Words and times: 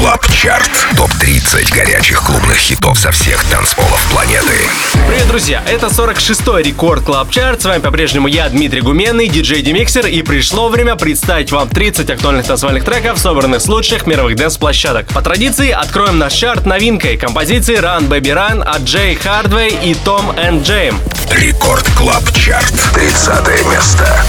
Club 0.00 0.26
Chart. 0.32 0.70
Топ-30 0.96 1.74
горячих 1.74 2.22
клубных 2.22 2.56
хитов 2.56 2.98
со 2.98 3.12
всех 3.12 3.44
танцполов 3.44 4.02
планеты. 4.10 4.54
Привет, 5.06 5.28
друзья! 5.28 5.62
Это 5.68 5.88
46-й 5.88 6.62
Record 6.62 7.04
Club 7.04 7.30
Chart. 7.30 7.60
С 7.60 7.66
вами 7.66 7.82
по-прежнему 7.82 8.26
я, 8.26 8.48
Дмитрий 8.48 8.80
Гуменный, 8.80 9.28
диджей 9.28 9.60
Demixer. 9.60 10.06
И 10.06 10.22
пришло 10.22 10.70
время 10.70 10.96
представить 10.96 11.52
вам 11.52 11.68
30 11.68 12.08
актуальных 12.08 12.46
танцевальных 12.46 12.82
треков, 12.82 13.18
собранных 13.18 13.60
с 13.60 13.68
лучших 13.68 14.06
мировых 14.06 14.36
dance-площадок. 14.36 15.08
По 15.08 15.20
традиции, 15.20 15.70
откроем 15.70 16.18
наш 16.18 16.32
чарт 16.32 16.64
новинкой 16.64 17.18
композиции 17.18 17.78
Run 17.78 18.08
Baby 18.08 18.32
Run 18.34 18.62
от 18.62 18.80
Jay 18.84 19.16
Hardway 19.16 19.78
и 19.84 19.92
Tom & 19.92 20.30
Jame. 20.30 20.98
Record 21.30 21.86
Club 21.98 22.24
Chart. 22.32 22.72
30 22.94 23.66
место. 23.66 24.24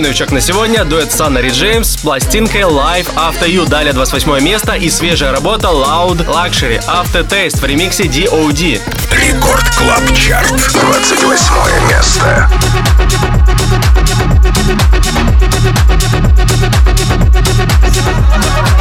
Второй 0.00 0.12
новичок 0.12 0.32
на 0.32 0.40
сегодня– 0.40 0.84
дуэт 0.86 1.12
Sunnery 1.12 1.50
James 1.50 1.90
с 1.90 1.96
пластинкой 1.98 2.62
Life 2.62 3.14
After 3.16 3.46
You. 3.46 3.68
Далее 3.68 3.92
28 3.92 4.40
место 4.40 4.72
и 4.72 4.88
свежая 4.88 5.30
работа 5.30 5.68
Loud 5.68 6.26
Luxury 6.26 6.82
Aftertaste 6.86 7.60
в 7.60 7.64
ремиксе 7.66 8.04
DOD. 8.04 8.80
Record 9.12 9.68
Club 9.76 10.16
Chart. 10.16 10.48
28 10.48 11.88
место. 11.90 12.48
That 17.82 18.74
you 18.74 18.79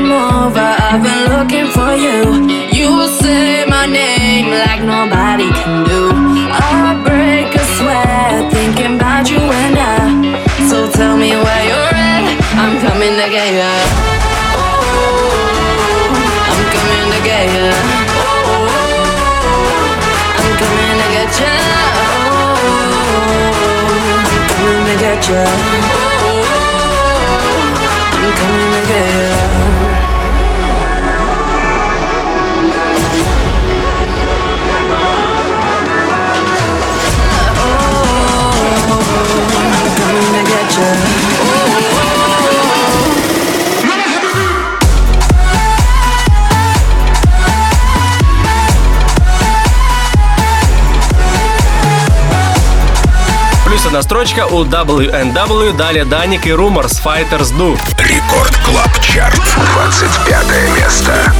come 0.00 0.12
over. 0.12 0.60
I've 0.60 1.02
been 1.02 1.24
looking 1.34 1.68
for 1.76 1.92
you. 1.94 2.48
You 2.72 3.08
say 3.20 3.64
my 3.66 3.86
name 3.86 4.50
like 4.50 4.82
nobody 4.82 5.50
can 5.52 5.84
do. 5.84 6.10
I 6.52 6.96
break 7.04 7.54
a 7.54 7.64
sweat 7.76 8.52
thinking 8.52 8.96
about 8.96 9.30
you 9.30 9.38
and 9.38 9.76
I. 9.78 9.92
So 10.68 10.90
tell 10.90 11.16
me 11.16 11.30
where 11.44 11.64
you're 11.70 11.94
at. 11.94 12.24
I'm 12.62 12.74
coming 12.84 13.14
to 13.20 13.28
get 13.36 13.50
you. 13.58 13.74
Oh, 14.56 15.00
I'm 16.50 16.62
coming 16.74 17.06
to 17.14 17.20
get 17.28 17.46
you. 17.56 17.70
Oh, 18.20 18.64
I'm 20.40 20.52
coming 20.60 20.96
to 21.00 21.08
get 21.16 21.32
you. 21.40 21.56
Oh, 22.00 22.56
I'm 24.32 24.42
coming 24.48 24.82
to 24.88 24.94
get 25.04 25.20
you. 25.28 25.79
Единственная 53.90 54.02
строчка 54.02 54.46
у 54.46 54.64
WNW, 54.64 55.76
далее 55.76 56.04
Даник 56.04 56.46
и 56.46 56.50
Rumors 56.50 57.02
Fighters 57.04 57.52
Do. 57.52 57.76
Рекорд 57.98 58.56
Клаб 58.64 59.00
Чарт, 59.00 59.42
25 59.74 60.76
место. 60.76 61.32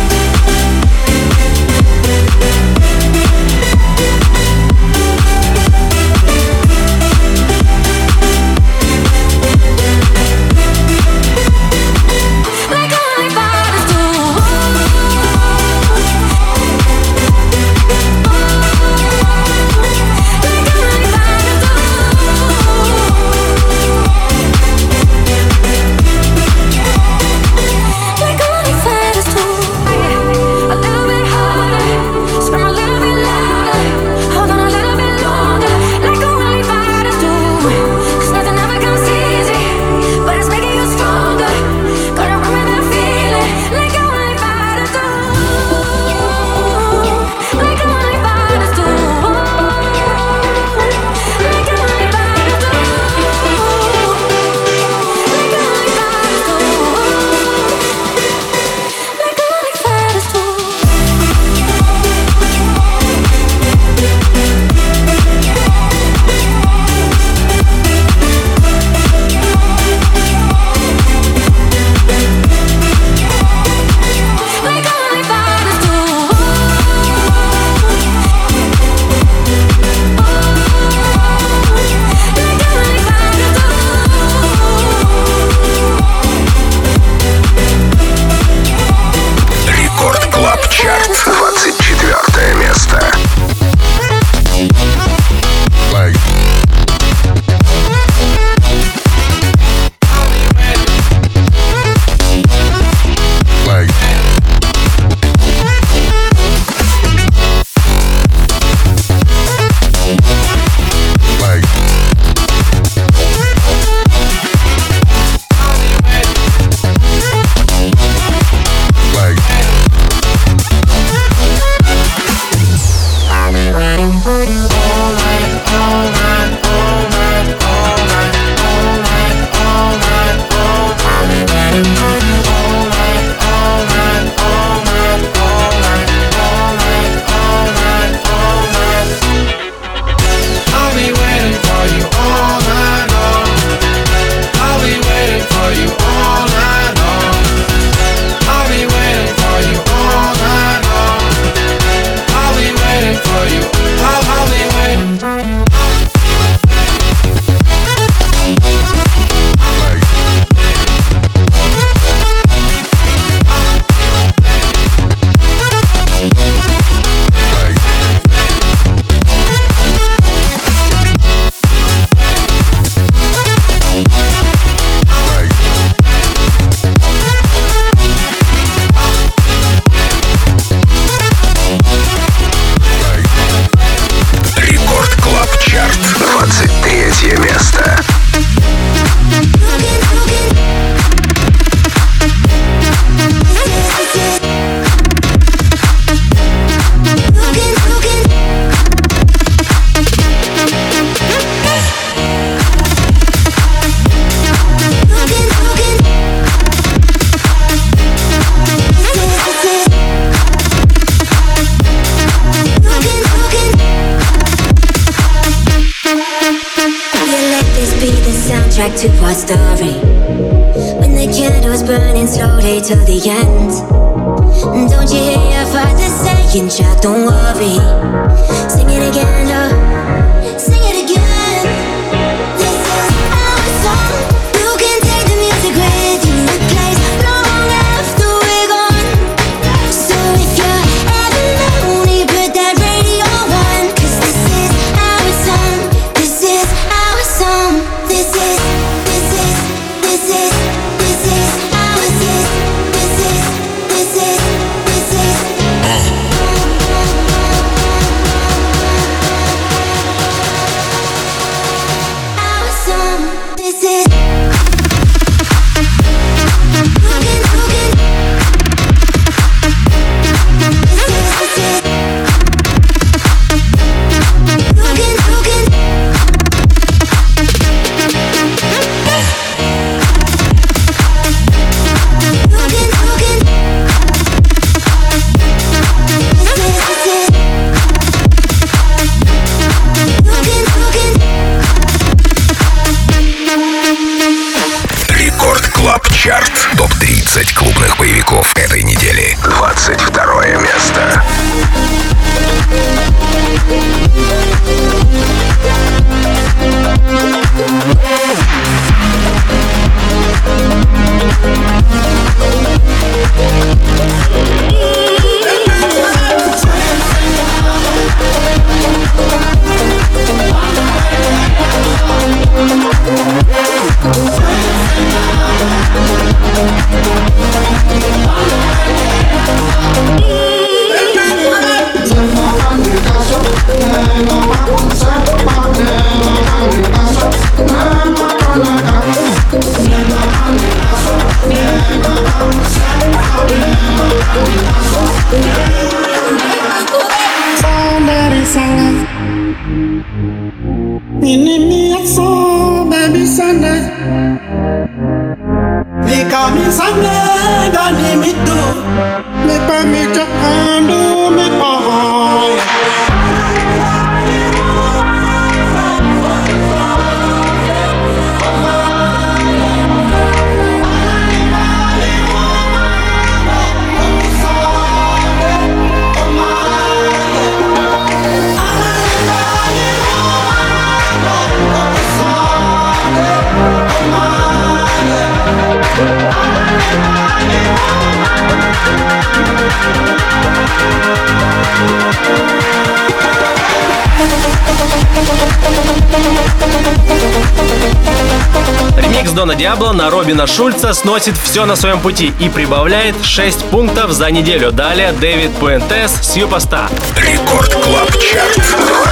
Диабло 399.70 399.92
на 399.92 400.10
Робина 400.10 400.48
Шульца 400.48 400.92
сносит 400.92 401.36
все 401.36 401.64
на 401.64 401.76
своем 401.76 402.00
пути 402.00 402.34
и 402.40 402.48
прибавляет 402.48 403.14
6 403.22 403.66
пунктов 403.66 404.10
за 404.10 404.28
неделю. 404.32 404.72
Далее 404.72 405.12
Дэвид 405.12 405.52
Пуэнтес 405.60 406.10
Сьюпоста. 406.22 406.88
Рекорд 407.16 407.72
Клаб 407.74 408.10
Чарт, 408.18 408.60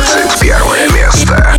21 0.03 0.95
место. 0.97 1.55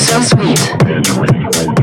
so 0.00 0.22
sweet. 0.22 1.79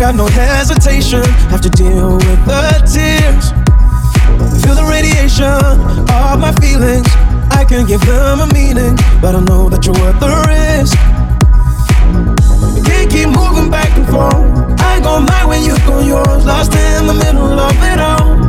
got 0.00 0.14
no 0.14 0.26
hesitation. 0.28 1.22
Have 1.52 1.60
to 1.60 1.68
deal 1.68 2.16
with 2.16 2.40
the 2.48 2.64
tears. 2.88 3.52
Feel 4.64 4.74
the 4.74 4.88
radiation 4.88 5.44
of 5.44 6.40
my 6.40 6.52
feelings. 6.56 7.04
I 7.52 7.66
can 7.68 7.84
give 7.86 8.00
them 8.08 8.40
a 8.40 8.46
meaning, 8.54 8.96
but 9.20 9.34
I 9.36 9.40
know 9.44 9.68
that 9.68 9.84
you're 9.84 10.00
worth 10.00 10.18
the 10.18 10.32
risk. 10.48 10.96
Can't 12.88 13.10
keep 13.12 13.28
moving 13.28 13.68
back 13.70 13.92
and 13.92 14.08
forth. 14.08 14.80
I 14.80 15.00
go 15.04 15.20
my 15.20 15.44
when 15.44 15.62
you 15.68 15.76
go 15.84 16.00
yours. 16.00 16.46
Lost 16.46 16.72
in 16.72 17.06
the 17.06 17.14
middle 17.20 17.60
of 17.60 17.76
it 17.84 18.00
all. 18.00 18.40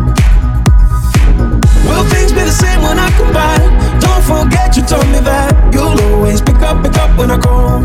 Will 1.83 2.07
things 2.07 2.31
be 2.31 2.47
the 2.47 2.55
same 2.63 2.81
when 2.81 2.97
I 2.97 3.11
come 3.19 3.33
back? 3.33 3.59
Don't 3.99 4.23
forget 4.23 4.77
you 4.77 4.83
told 4.83 5.05
me 5.11 5.19
that 5.27 5.51
you'll 5.73 5.99
always 6.15 6.39
pick 6.39 6.63
up, 6.63 6.81
pick 6.81 6.95
up 6.95 7.11
when 7.19 7.29
I 7.29 7.37
call. 7.37 7.83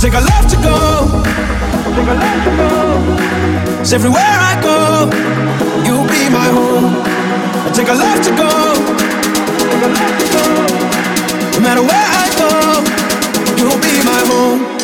Take 0.00 0.14
a 0.14 0.20
left 0.20 0.48
to 0.48 0.56
go. 0.56 1.22
Take 1.84 2.08
a 2.08 2.14
left 2.14 2.44
to 2.46 2.56
go. 2.56 2.70
Cause 3.76 3.92
everywhere 3.92 4.22
I 4.24 4.58
go, 4.62 5.10
you'll 5.84 6.08
be 6.08 6.30
my 6.30 6.48
home. 6.48 7.02
I 7.66 7.70
take 7.74 7.88
a 7.88 7.92
left 7.92 8.24
to 8.24 8.30
go. 8.30 8.48
Take 9.58 9.82
a 9.84 9.88
left 9.92 10.20
to 10.20 10.26
go. 10.32 10.44
No 11.52 11.60
matter 11.60 11.82
where 11.82 12.08
I 12.24 12.26
go, 12.40 12.50
you'll 13.60 13.80
be 13.80 14.02
my 14.02 14.20
home. 14.24 14.79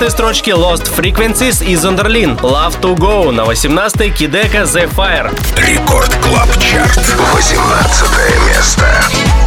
17 0.00 0.12
строчке 0.16 0.52
Lost 0.52 0.90
Frequencies 0.96 1.62
и 1.62 1.76
Zonderling. 1.76 2.34
Love 2.36 2.80
to 2.80 2.96
Go. 2.96 3.30
На 3.30 3.42
18-й 3.42 4.10
Kideko 4.10 4.62
The 4.62 4.90
Fire. 4.96 5.30
Record 5.56 6.14
Club 6.22 6.48
Chart. 6.58 6.98
18 7.34 8.46
место. 8.46 9.39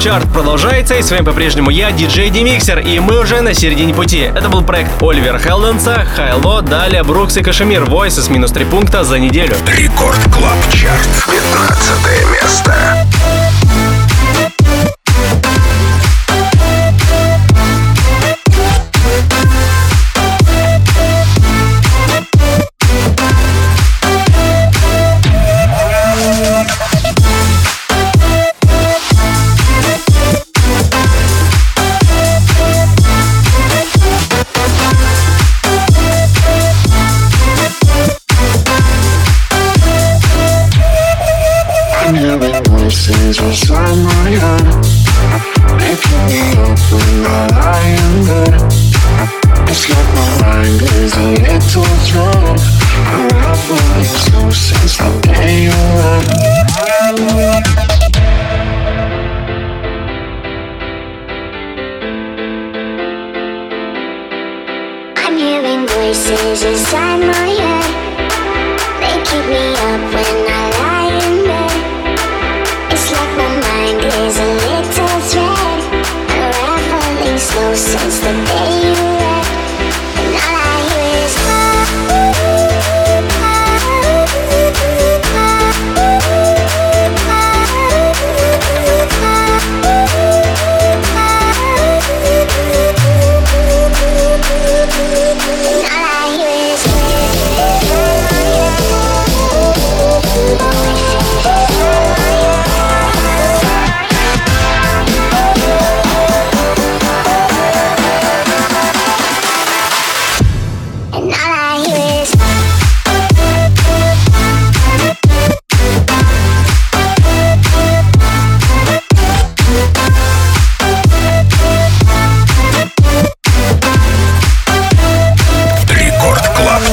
Чарт 0.00 0.32
продолжается, 0.32 0.94
и 0.94 1.02
с 1.02 1.10
вами 1.10 1.24
по-прежнему 1.24 1.68
я, 1.68 1.92
диджей 1.92 2.30
Demixer, 2.30 2.78
и 2.78 2.98
мы 3.00 3.20
уже 3.20 3.42
на 3.42 3.52
середине 3.52 3.92
пути. 3.92 4.20
Это 4.20 4.48
был 4.48 4.62
проект 4.62 4.90
Оливера 5.02 5.38
Хелденса, 5.38 6.06
HI-LO, 6.16 6.62
далее 6.62 7.02
Brooks 7.02 7.36
и 7.36 7.42
KSHMR, 7.42 7.82
Voices 7.82 8.32
минус 8.32 8.50
3 8.52 8.64
пункта 8.64 9.04
за 9.04 9.18
неделю. 9.18 9.54
Record 9.66 10.18
Club 10.32 10.56
Chart, 10.72 11.08
15 11.30 12.32
место. 12.32 13.09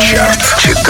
Чарт. 0.09 0.86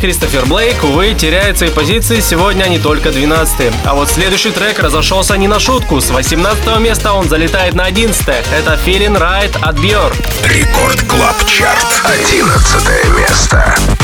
Кристофер 0.00 0.46
Блейк, 0.46 0.82
увы, 0.82 1.14
теряет 1.14 1.58
свои 1.58 1.68
позиции, 1.70 2.20
сегодня 2.20 2.64
они 2.64 2.78
только 2.78 3.10
12 3.10 3.72
А 3.84 3.94
вот 3.94 4.08
следующий 4.08 4.50
трек 4.50 4.78
разошелся 4.78 5.36
не 5.36 5.46
на 5.46 5.60
шутку. 5.60 6.00
С 6.00 6.10
18 6.10 6.78
места 6.80 7.12
он 7.12 7.28
залетает 7.28 7.74
на 7.74 7.84
11 7.84 8.26
Это 8.26 8.78
Feeling 8.86 9.18
Right 9.18 9.54
от 9.60 9.76
Björk. 9.76 10.16
Record 10.44 11.02
Club 11.02 11.44
Chart, 11.46 11.86
11 12.04 13.18
место. 13.18 13.99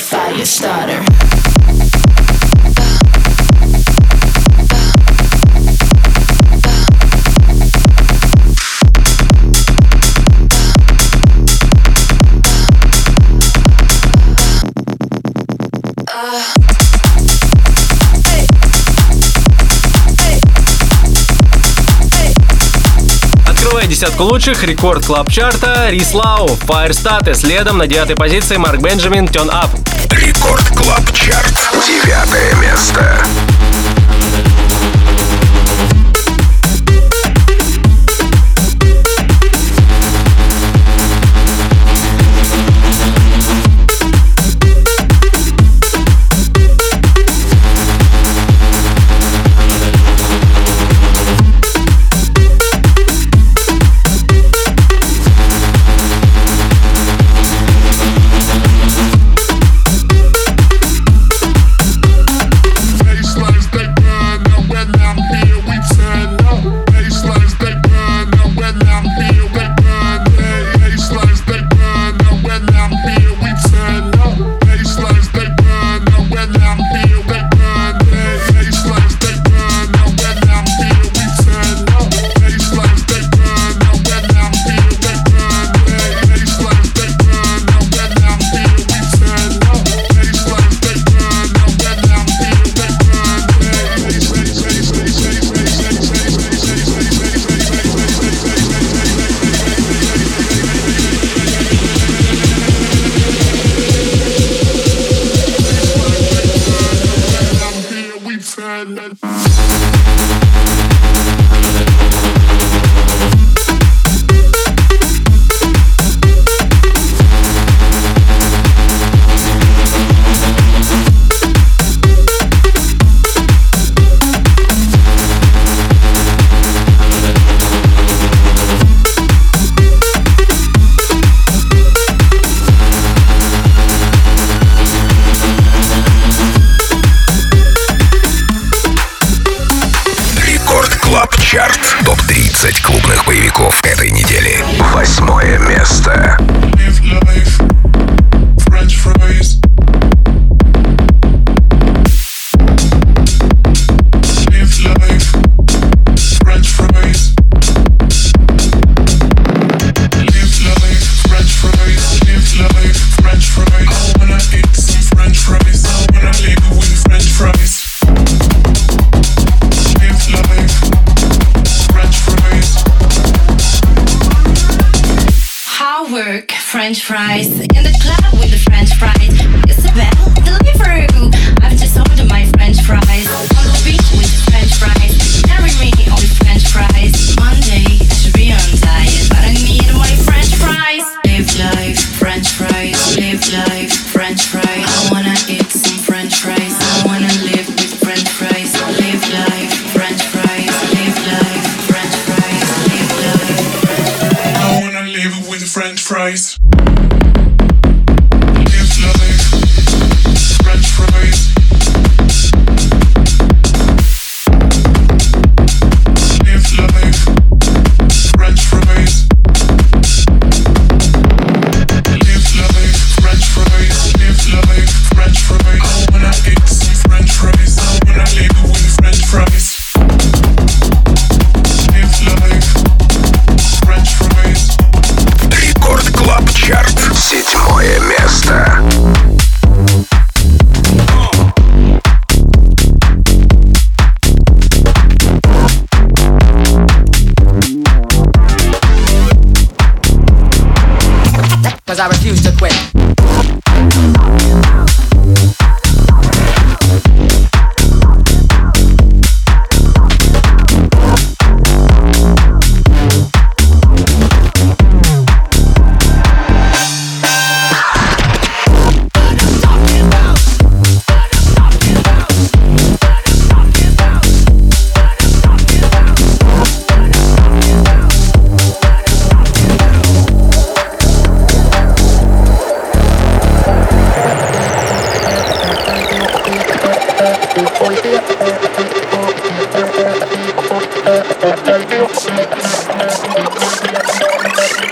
fire 0.00 0.44
starter. 0.44 1.04
десятку 24.00 24.22
лучших 24.22 24.62
рекорд 24.64 25.04
клаб 25.04 25.30
чарта 25.30 25.90
Рислау, 25.90 26.46
Fire 26.46 26.90
Status, 26.90 27.34
следом 27.34 27.76
на 27.76 27.86
девятой 27.86 28.16
позиции 28.16 28.56
Марк 28.56 28.80
Бенджамин, 28.80 29.26
Turn 29.26 29.50
Up. 29.50 29.89
Рекорд 30.10 30.68
Клаб 30.70 31.12
Чарт. 31.12 31.54
Девятое 31.86 32.54
место. 32.56 33.49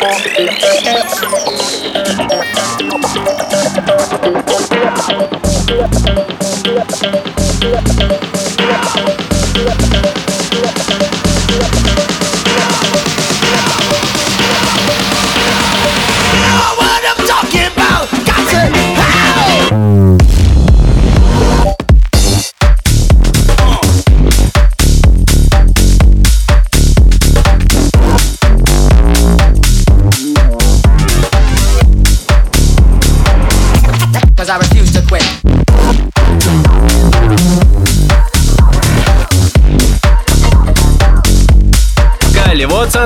Thank 0.01 0.37
you. 7.89 7.98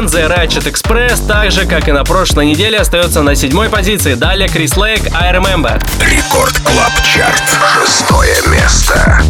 One, 0.02 0.08
The 0.08 0.28
Ratchet 0.28 0.64
Express, 0.64 1.26
так 1.26 1.52
же, 1.52 1.64
как 1.64 1.88
и 1.88 1.92
на 1.92 2.02
прошлой 2.02 2.46
неделе, 2.46 2.78
остается 2.78 3.22
на 3.22 3.34
седьмой 3.36 3.68
позиции. 3.68 4.14
Далее 4.14 4.48
Chris 4.48 4.76
Lake, 4.76 5.02
I 5.12 5.32
Remember. 5.32 5.80
Record 6.00 6.58
Club 6.60 6.92
Chart. 7.04 7.42
Шестое 7.86 8.36
место. 8.48 9.22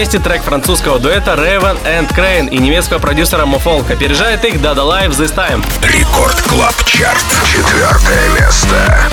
месте 0.00 0.18
трек 0.18 0.42
французского 0.42 0.98
дуэта 0.98 1.32
Raven & 1.32 2.08
Kreyn 2.16 2.48
и 2.48 2.56
немецкого 2.56 2.98
продюсера 2.98 3.44
Mo 3.44 3.57
Falk. 3.57 3.90
Опережает 3.90 4.42
их 4.46 4.54
Dada 4.54 4.76
Life 4.76 5.10
This 5.10 5.34
Time. 5.34 5.62
Record 5.82 6.40
Club 6.40 6.74
Chart. 6.86 7.22
Четвертое 7.44 8.30
место. 8.30 9.10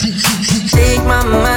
Take 0.00 1.04
my 1.04 1.22
mind. 1.22 1.49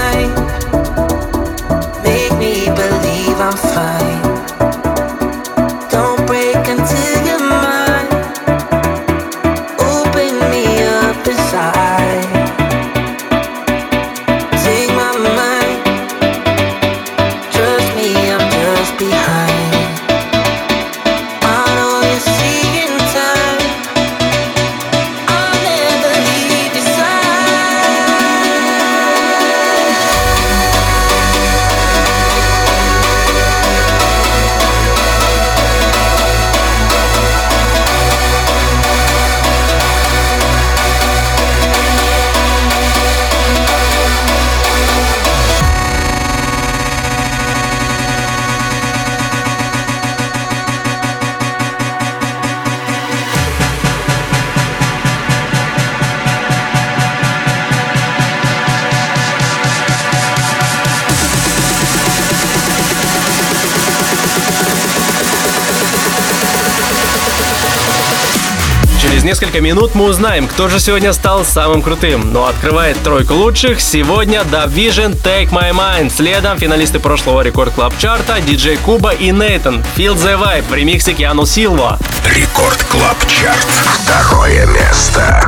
Несколько 69.53 69.61
минут 69.61 69.93
мы 69.93 70.05
узнаем, 70.05 70.47
кто 70.47 70.67
же 70.67 70.79
сегодня 70.79 71.13
стал 71.13 71.45
самым 71.45 71.83
крутым. 71.83 72.33
Но 72.33 72.47
открывает 72.47 72.97
тройку 73.03 73.35
лучших 73.35 73.81
сегодня 73.81 74.41
DubVision 74.41 75.15
Take 75.15 75.49
My 75.51 75.71
Mind. 75.71 76.09
Следом 76.09 76.57
финалисты 76.57 76.99
прошлого 76.99 77.41
Record 77.41 77.73
Club 77.73 77.93
Chart 77.99 78.41
а 78.41 78.53
DJ 78.53 78.77
Kuba 78.77 79.11
и 79.11 79.31
Neitan 79.31 79.83
Feel 79.95 80.15
the 80.15 80.39
Vibe 80.39 80.69
в 80.69 80.73
ремиксе 80.73 81.13
Keanu 81.13 81.45
Silva. 81.45 81.99
Record 82.25 82.83
Club 82.85 83.17
Chart. 83.27 83.67
Второе 84.01 84.65
место. 84.65 85.47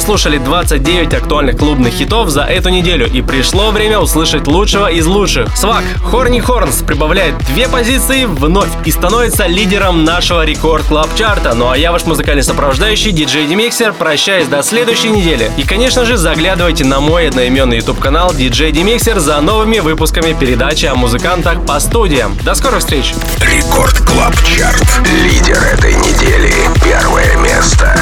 Прослушали 0.00 0.38
29 0.38 1.12
актуальных 1.12 1.58
клубных 1.58 1.92
хитов 1.92 2.30
за 2.30 2.44
эту 2.44 2.70
неделю, 2.70 3.06
и 3.06 3.20
пришло 3.20 3.70
время 3.70 3.98
услышать 3.98 4.46
лучшего 4.46 4.90
из 4.90 5.04
лучших. 5.04 5.54
SWACQ 5.54 5.84
Horny 6.02 6.40
Horns 6.40 6.76
прибавляет 6.76 7.36
две 7.52 7.68
позиции 7.68 8.24
вновь 8.24 8.70
и 8.86 8.92
становится 8.92 9.46
лидером 9.46 10.06
нашего 10.06 10.46
Record 10.46 10.86
Club 10.86 11.14
Chart 11.16 11.42
а. 11.42 11.52
Ну 11.54 11.68
а 11.68 11.76
я 11.76 11.92
ваш 11.92 12.06
музыкальный 12.06 12.42
сопровождающий, 12.42 13.12
диджей 13.12 13.46
Demixer, 13.46 13.92
прощаюсь 13.92 14.46
до 14.46 14.62
следующей 14.62 15.10
недели. 15.10 15.52
И, 15.58 15.64
конечно 15.64 16.06
же, 16.06 16.16
заглядывайте 16.16 16.86
на 16.86 17.00
мой 17.00 17.28
одноименный 17.28 17.76
YouTube 17.76 18.00
канал 18.00 18.32
DJ 18.32 18.72
Demixer 18.72 19.18
за 19.18 19.38
новыми 19.42 19.80
выпусками 19.80 20.32
передачи 20.32 20.86
о 20.86 20.94
музыкантах 20.94 21.66
по 21.66 21.78
студиям. 21.78 22.38
До 22.42 22.54
скорых 22.54 22.78
встреч! 22.78 23.12
Record 23.42 23.98
Club 23.98 24.34
Chart. 24.44 24.82
Лидер 25.24 25.62
этой 25.62 25.92
недели. 25.92 26.54
Первое 26.82 27.36
место. 27.36 27.94